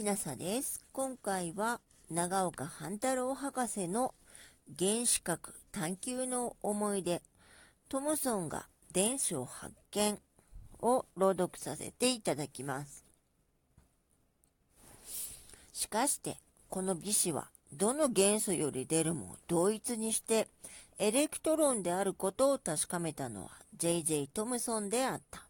[0.00, 0.82] きなさです。
[0.94, 1.78] 今回は
[2.10, 4.14] 長岡半太郎博士の
[4.78, 7.20] 原子核探求の思い出、
[7.90, 10.18] トムソンが電子を発見
[10.80, 13.04] を朗読させていただきます。
[15.74, 16.38] しかして、
[16.70, 20.48] この微子はどの元素より出るも同一にして
[20.98, 24.28] エレクトロンであることを確かめたのは J.J.
[24.28, 25.42] トムソンであった。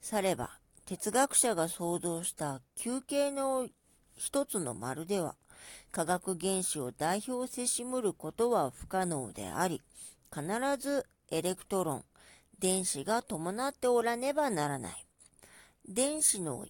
[0.00, 3.66] されば、哲学者が想像した球形の
[4.16, 5.34] 一つの丸では、
[5.90, 9.80] 化学原子を代表せしむることは不可能であり、
[10.30, 10.46] 必
[10.78, 12.04] ずエレクトロン、
[12.58, 15.06] 電子が伴っておらねばならない。
[15.88, 16.66] 電子の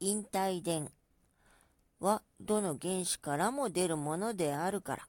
[0.00, 0.90] 引体電
[2.00, 5.06] はどの原子からも出るものであるから、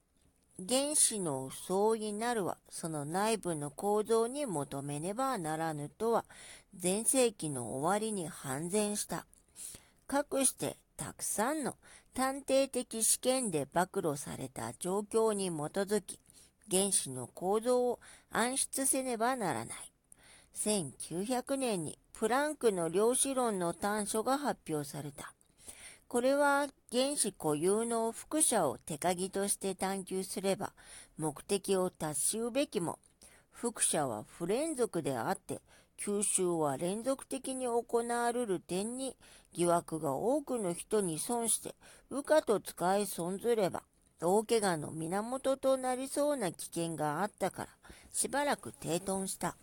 [0.70, 6.26] 原子の相違なるはその内部の構造に求めねばならぬとは
[6.82, 9.26] 前世紀の終わりに判然した。
[10.08, 11.78] かくしてたくさんの
[12.14, 16.20] 探偵的試験で暴露された状況に基づき
[16.70, 19.92] 原子の構造を暗出せねばならない。
[20.56, 25.34] 1900年にプランクの量子論の短所が発表された。
[26.12, 30.74] これは原子固有の輻射を手鍵として探求すれば
[31.18, 33.00] 目的を達しうべきも、
[33.54, 35.62] 輻射は不連続であって、
[35.98, 39.16] 吸収は連続的に行われる点に
[39.54, 41.76] 疑惑が多くの人に損して、
[42.10, 43.84] 羽化と使い損ずれば、
[44.20, 47.70] 大怪我の源となりそうな危険があったから、
[48.12, 49.56] しばらく停頓した。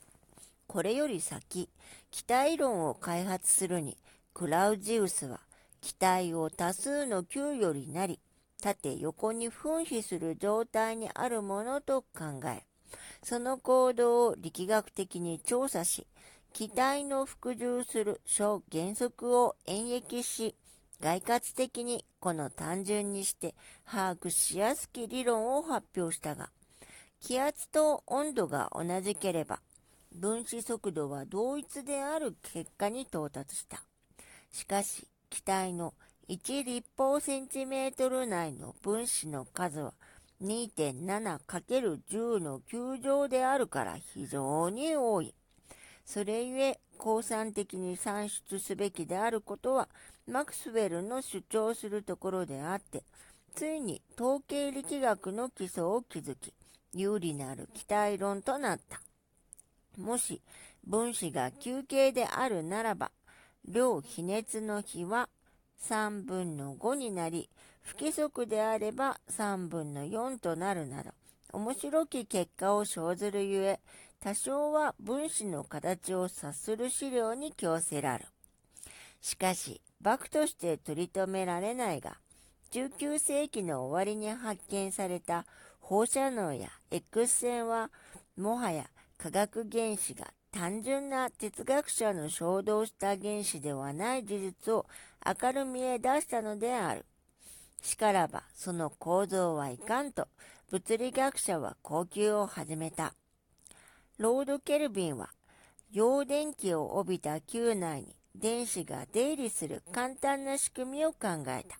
[0.66, 1.68] これより先、
[2.10, 3.98] 気体論を開発するに、
[4.32, 5.40] クラウジウスは
[5.80, 8.20] 気体を多数の球よりなり、
[8.60, 12.64] 縦横に分避する状態にあるものと考え、
[13.22, 16.06] その行動を力学的に調査し、
[16.52, 20.54] 気体の服従する小原則を演繹し、
[21.00, 23.54] 外括的にこの単純にして
[23.84, 26.50] 把握しやすき理論を発表したが、
[27.20, 29.60] 気圧と温度が同じければ、
[30.12, 33.82] 分子速度は同一である結果に到達した。
[34.50, 35.94] しかし、気体の
[36.28, 39.94] 1立方センチメートル内の分子の数は
[40.42, 45.34] 2.7×10 の9乗であるから非常に多い。
[46.04, 49.88] それゆえ、降参的に算出すべきであることは、
[50.26, 53.02] マクスウェルの主張するところであって、
[53.54, 56.54] ついに統計力学の基礎を築き、
[56.94, 59.00] 有利なる気体論となった。
[60.00, 60.40] もし、
[60.86, 63.10] 分子が球形であるならば、
[63.68, 65.28] 量比熱の比は
[65.82, 67.50] 3分の5になり、
[67.82, 71.10] 不規則であれば3分の4となるなど、
[71.52, 73.80] 面白き結果を生ずるゆえ、
[74.20, 78.24] 多少は分子の形を察する資料に強せらる。
[79.20, 82.16] しかし、幕として取り留められないが、
[82.72, 85.44] 19世紀の終わりに発見された
[85.80, 87.90] 放射能や X 線は、
[88.36, 88.86] もはや
[89.18, 94.86] 化学原子が単純な哲学者の衝動した原子ではない事実を
[95.24, 97.04] 明るみへ出したのである。
[97.82, 100.28] しからば、その構造はいかんと、
[100.70, 103.14] 物理学者は呼吸を始めた。
[104.18, 105.30] ロード・ケルビンは、
[105.92, 111.78] 陽電気を帯びた球内に電子が出入りする簡単な仕組みを考えた。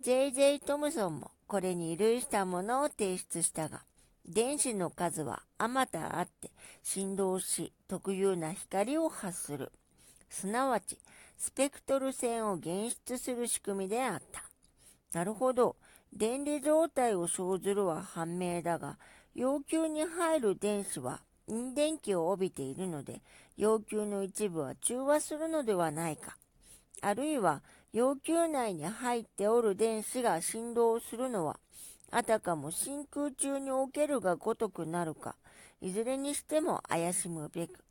[0.00, 0.60] J.J.
[0.60, 3.82] トムソンもこれに類したものを提出したが、
[4.28, 6.50] 電子の数はあまたあって
[6.82, 9.72] 振動し特有な光を発する。
[10.28, 10.98] すなわち、
[11.38, 14.44] スペクトル線を現出する仕組みであった。
[15.18, 15.76] なるほど。
[16.12, 18.98] 電離状態を生ずるは判明だが、
[19.34, 23.22] 要求に入る電子は陰電気を帯びているので、
[23.56, 26.36] 要求の一部は中和するのではないか。
[27.00, 27.62] あるいは、
[27.94, 31.58] 要求内に入っておる電子が振動するのは、
[32.10, 35.36] あたかも真空中におけるがごとくなるか、
[35.80, 37.84] いずれにしても怪しむべく、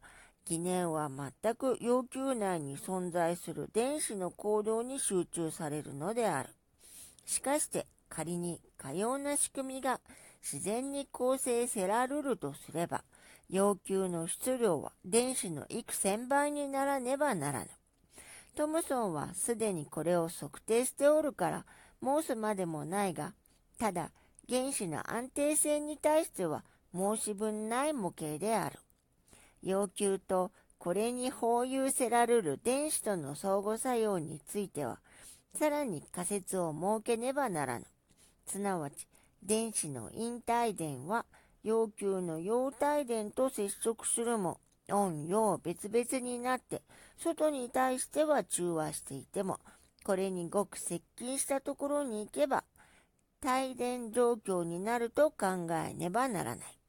[0.46, 6.50] 疑念は全く要求内に存在する電子の行動に集中されるのである。
[7.26, 10.00] しかして仮にかような仕組みが
[10.42, 13.04] 自然に構成せられるとすれば、
[13.50, 17.68] 要求の質量は電子の幾千倍にならねばならぬ。
[18.56, 21.66] トムソンはすでにこれを測定しておるから
[22.02, 23.34] 申すまでもないが、
[23.78, 24.12] ただ
[24.50, 26.64] 原子の安定性に対しては
[26.94, 28.80] 申し分ない模型である。
[29.62, 35.00] 要求とこれに包有せられる電子との相互作用については、
[35.54, 37.86] さらに仮説を設けねばならぬ。
[38.46, 39.08] すなわち、
[39.44, 41.26] 電子の引体電は
[41.64, 46.82] 要求の陽体電と接触するも、陰陽別々になって、
[47.18, 49.60] 外に対しては中和していても、
[50.04, 52.64] これにごく接近したところに行けば、
[53.46, 56.80] 帯電状況になると考えねばならない。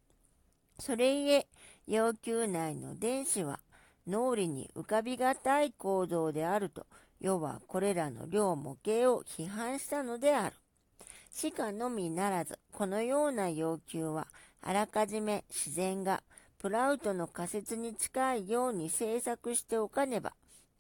[0.79, 1.47] それゆえ、
[1.87, 3.61] 要求内の電子は
[4.07, 6.87] 脳裏に浮かびがたい構造であると、
[7.21, 10.57] 要はこれらの両模型を批判したのである。
[11.31, 14.29] しかのみならず、このような要求は、
[14.63, 16.23] あらかじめ自然が
[16.59, 20.33] プラウトの仮説に近いように制作しておかねば、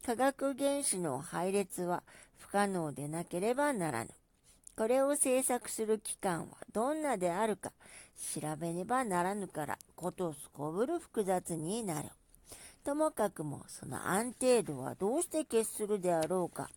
[0.04, 2.02] 化学原子の配列は
[2.38, 4.10] 不可能でなければならぬ。
[4.78, 7.72] これを制作する機関はどんなであるか
[8.32, 12.10] 調べねばならぬから、ことすこぶる複雑になる。
[12.84, 16.70] ともかくもその安定度はどうして決するであろうか。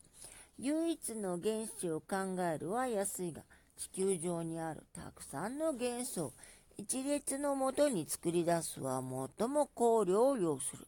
[0.58, 3.44] 唯一の原子を考えるは安いが、
[3.78, 6.34] 地球上にあるたくさんの元素を
[6.78, 9.04] 一列のもとに作り出すは
[9.38, 10.88] 最も考慮を要する。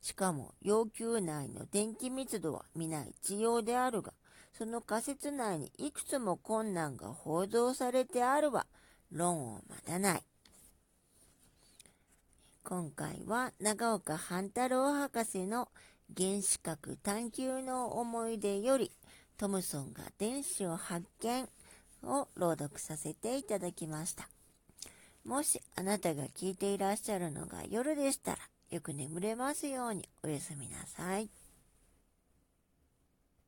[0.00, 4.12] しかも、要求内の電気密度は皆一様であるが、
[4.56, 8.66] その仮説内にいくつも困難が報道されてあるは、
[9.10, 10.22] 論を待たない。
[12.62, 15.68] 今回は長岡半太郎博士の
[16.16, 18.90] 原子核探求の思い出より
[19.36, 21.46] トムソンが電子を発見
[22.04, 24.28] を朗読させていただきました。
[25.26, 28.38] もしあなたが聞いていらっしゃるのが夜でしたら
[28.70, 31.28] よく眠れますようにおやすみなさい。